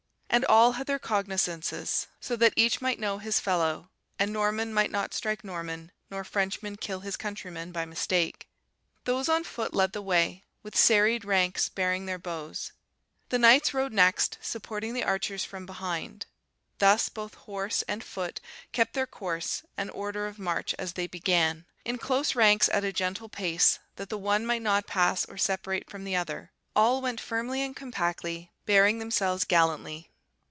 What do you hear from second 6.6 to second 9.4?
kill his countryman by mistake. Those